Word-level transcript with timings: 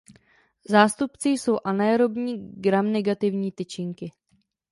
Zástupci 0.69 1.29
jsou 1.29 1.57
anaerobní 1.63 2.51
gramnegativní 2.51 3.51
tyčinky. 3.51 4.11